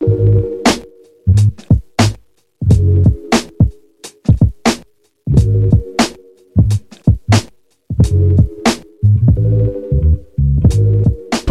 [0.00, 0.59] Thank you.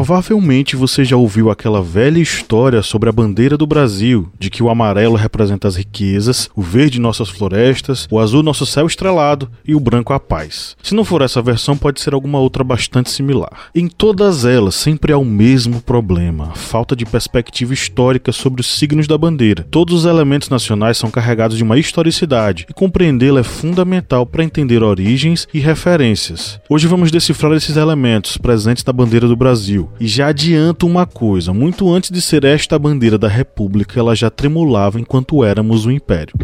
[0.00, 4.70] Provavelmente você já ouviu aquela velha história sobre a bandeira do Brasil, de que o
[4.70, 9.78] amarelo representa as riquezas, o verde nossas florestas, o azul nosso céu estrelado e o
[9.78, 10.74] branco a paz.
[10.82, 13.68] Se não for essa versão, pode ser alguma outra bastante similar.
[13.74, 18.78] Em todas elas sempre há o mesmo problema, a falta de perspectiva histórica sobre os
[18.78, 19.66] signos da bandeira.
[19.70, 24.82] Todos os elementos nacionais são carregados de uma historicidade e compreendê-la é fundamental para entender
[24.82, 26.58] origens e referências.
[26.70, 29.89] Hoje vamos decifrar esses elementos presentes na bandeira do Brasil.
[29.98, 34.14] E já adianto uma coisa: muito antes de ser esta a bandeira da República, ela
[34.14, 36.34] já tremulava enquanto éramos o Império.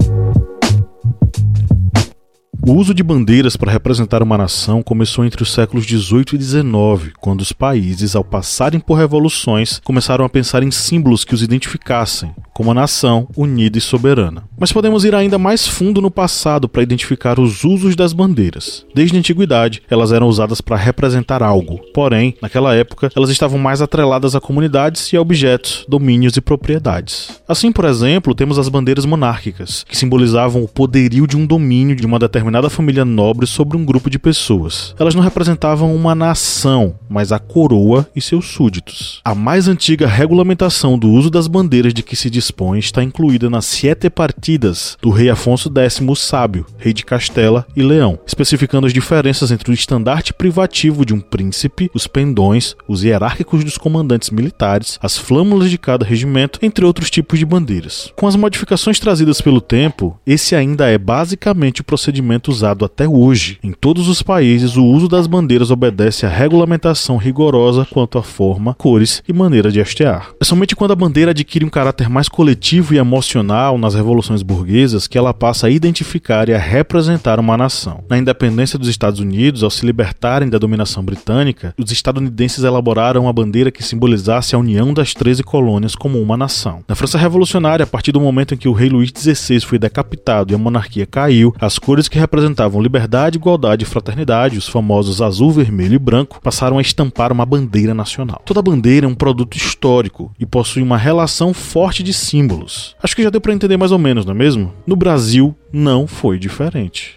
[2.68, 7.12] O uso de bandeiras para representar uma nação começou entre os séculos 18 e 19,
[7.20, 12.34] quando os países, ao passarem por revoluções, começaram a pensar em símbolos que os identificassem,
[12.52, 14.42] como a nação unida e soberana.
[14.58, 18.84] Mas podemos ir ainda mais fundo no passado para identificar os usos das bandeiras.
[18.92, 21.78] Desde a antiguidade, elas eram usadas para representar algo.
[21.94, 27.40] Porém, naquela época, elas estavam mais atreladas a comunidades e a objetos, domínios e propriedades.
[27.46, 32.04] Assim, por exemplo, temos as bandeiras monárquicas, que simbolizavam o poderio de um domínio de
[32.04, 34.94] uma determinada família nobre sobre um grupo de pessoas.
[34.98, 39.20] Elas não representavam uma nação, mas a coroa e seus súditos.
[39.24, 43.66] A mais antiga regulamentação do uso das bandeiras de que se dispõe está incluída nas
[43.66, 48.92] Siete Partidas do rei Afonso X o Sábio, rei de Castela e Leão, especificando as
[48.92, 54.98] diferenças entre o estandarte privativo de um príncipe, os pendões, os hierárquicos dos comandantes militares,
[55.02, 58.12] as flâmulas de cada regimento, entre outros tipos de bandeiras.
[58.16, 63.58] Com as modificações trazidas pelo tempo, esse ainda é basicamente o procedimento usado até hoje.
[63.62, 68.74] Em todos os países, o uso das bandeiras obedece à regulamentação rigorosa quanto à forma,
[68.74, 70.30] cores e maneira de hastear.
[70.40, 75.06] É somente quando a bandeira adquire um caráter mais coletivo e emocional nas revoluções burguesas
[75.06, 78.04] que ela passa a identificar e a representar uma nação.
[78.08, 83.32] Na independência dos Estados Unidos, ao se libertarem da dominação britânica, os estadunidenses elaboraram uma
[83.32, 86.82] bandeira que simbolizasse a união das 13 colônias como uma nação.
[86.88, 90.52] Na França Revolucionária, a partir do momento em que o rei Luís XVI foi decapitado
[90.52, 95.50] e a monarquia caiu, as cores que representavam liberdade, igualdade e fraternidade, os famosos azul,
[95.50, 98.42] vermelho e branco, passaram a estampar uma bandeira nacional.
[98.44, 102.94] Toda bandeira é um produto histórico e possui uma relação forte de símbolos.
[103.02, 104.72] Acho que já deu para entender mais ou menos, não é mesmo?
[104.86, 107.14] No Brasil não foi diferente.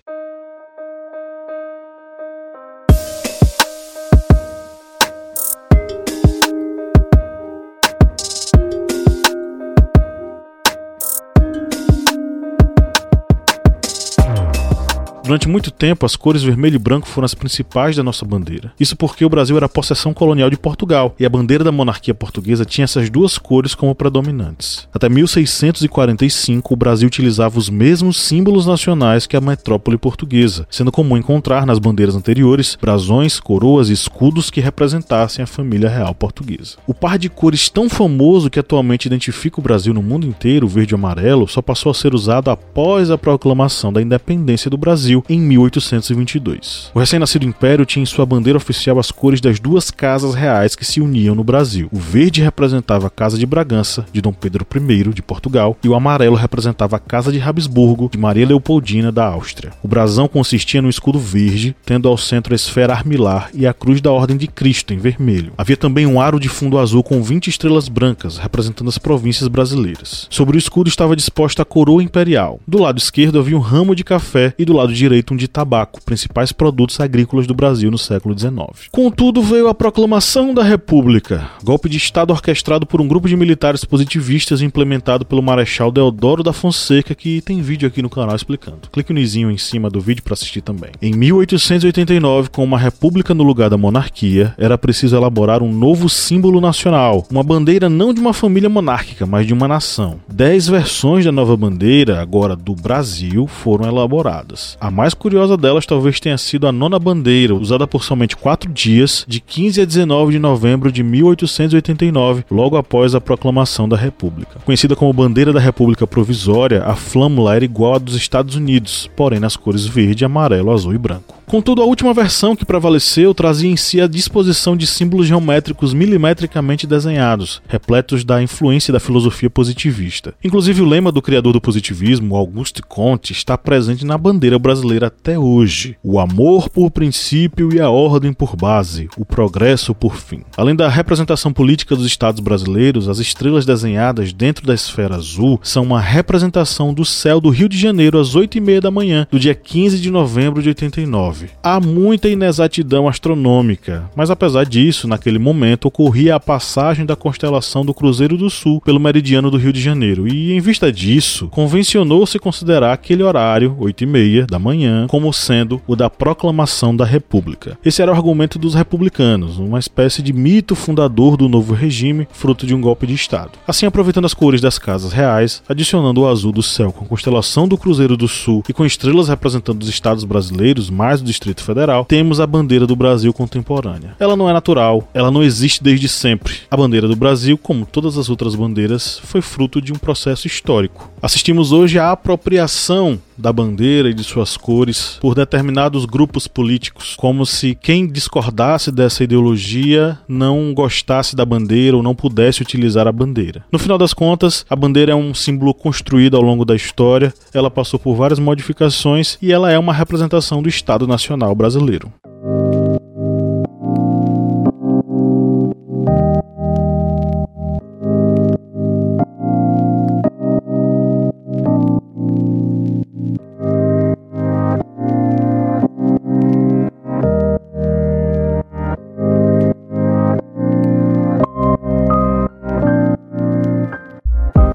[15.30, 18.74] Durante muito tempo, as cores vermelho e branco foram as principais da nossa bandeira.
[18.80, 22.66] Isso porque o Brasil era possessão colonial de Portugal e a bandeira da monarquia portuguesa
[22.66, 24.88] tinha essas duas cores como predominantes.
[24.92, 31.16] Até 1645, o Brasil utilizava os mesmos símbolos nacionais que a metrópole portuguesa, sendo comum
[31.16, 36.78] encontrar nas bandeiras anteriores brasões, coroas e escudos que representassem a família real portuguesa.
[36.88, 40.96] O par de cores tão famoso que atualmente identifica o Brasil no mundo inteiro, verde
[40.96, 45.24] e amarelo, só passou a ser usado após a proclamação da independência do Brasil Brasil
[45.28, 46.92] em 1822.
[46.94, 50.86] O recém-nascido império tinha em sua bandeira oficial as cores das duas casas reais que
[50.86, 51.90] se uniam no Brasil.
[51.92, 55.96] O verde representava a Casa de Bragança, de Dom Pedro I de Portugal, e o
[55.96, 59.72] amarelo representava a Casa de Habsburgo, de Maria Leopoldina da Áustria.
[59.84, 64.02] O brasão consistia no escudo verde, tendo ao centro a esfera armilar e a cruz
[64.02, 65.54] da Ordem de Cristo em vermelho.
[65.58, 70.28] Havia também um aro de fundo azul com 20 estrelas brancas, representando as províncias brasileiras.
[70.30, 72.60] Sobre o escudo estava disposta a coroa imperial.
[72.68, 76.02] Do lado esquerdo havia um ramo de café e do lado direito direito de tabaco,
[76.04, 78.88] principais produtos agrícolas do Brasil no século XIX.
[78.92, 83.84] Contudo, veio a proclamação da República, golpe de Estado orquestrado por um grupo de militares
[83.84, 88.90] positivistas implementado pelo Marechal Deodoro da Fonseca, que tem vídeo aqui no canal explicando.
[88.92, 90.92] Clique no izinho em cima do vídeo para assistir também.
[91.02, 96.62] Em 1889, com uma república no lugar da monarquia, era preciso elaborar um novo símbolo
[96.62, 100.20] nacional, uma bandeira não de uma família monárquica, mas de uma nação.
[100.32, 104.78] Dez versões da nova bandeira, agora do Brasil, foram elaboradas.
[104.80, 109.24] A mais curiosa delas talvez tenha sido a nona bandeira, usada por somente quatro dias,
[109.26, 114.60] de 15 a 19 de novembro de 1889, logo após a proclamação da República.
[114.66, 119.40] Conhecida como Bandeira da República Provisória, a flâmula era igual à dos Estados Unidos, porém
[119.40, 121.39] nas cores verde, amarelo, azul e branco.
[121.50, 126.86] Contudo, a última versão que prevaleceu trazia em si a disposição de símbolos geométricos milimetricamente
[126.86, 130.36] desenhados, repletos da influência da filosofia positivista.
[130.44, 135.40] Inclusive, o lema do criador do positivismo, Auguste Comte, está presente na bandeira brasileira até
[135.40, 140.44] hoje: o amor por princípio e a ordem por base, o progresso por fim.
[140.56, 145.82] Além da representação política dos estados brasileiros, as estrelas desenhadas dentro da esfera azul são
[145.82, 149.40] uma representação do céu do Rio de Janeiro às 8 e meia da manhã, do
[149.40, 151.39] dia 15 de novembro de 89.
[151.62, 157.94] Há muita inexatidão astronômica, mas apesar disso, naquele momento ocorria a passagem da constelação do
[157.94, 162.94] Cruzeiro do Sul pelo meridiano do Rio de Janeiro, e em vista disso, convencionou-se considerar
[162.94, 167.78] aquele horário, 8 e meia da manhã, como sendo o da proclamação da República.
[167.84, 172.66] Esse era o argumento dos republicanos, uma espécie de mito fundador do novo regime, fruto
[172.66, 173.52] de um golpe de Estado.
[173.68, 177.68] Assim, aproveitando as cores das casas reais, adicionando o azul do céu com a constelação
[177.68, 182.40] do Cruzeiro do Sul e com estrelas representando os estados brasileiros, mais Distrito Federal, temos
[182.40, 184.16] a bandeira do Brasil contemporânea.
[184.20, 186.56] Ela não é natural, ela não existe desde sempre.
[186.72, 191.12] A bandeira do Brasil, como todas as outras bandeiras, foi fruto de um processo histórico.
[191.22, 197.46] Assistimos hoje à apropriação da bandeira e de suas cores por determinados grupos políticos, como
[197.46, 203.64] se quem discordasse dessa ideologia não gostasse da bandeira ou não pudesse utilizar a bandeira.
[203.72, 207.72] No final das contas, a bandeira é um símbolo construído ao longo da história, ela
[207.72, 212.12] passou por várias modificações e ela é uma representação do Estado Nacional brasileiro.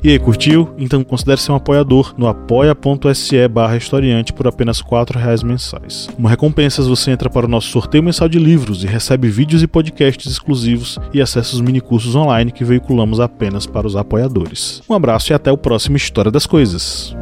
[0.04, 0.68] E aí, curtiu?
[0.76, 6.10] Então considere ser um apoiador no apoia.se barra historiante por apenas R$ reais mensais.
[6.14, 9.66] Como recompensas, você entra para o nosso sorteio mensal de livros e recebe vídeos e
[9.66, 14.82] podcasts exclusivos e acessa os minicursos online que veiculamos apenas para os apoiadores.
[14.90, 17.16] Um abraço e até o próximo História das Coisas.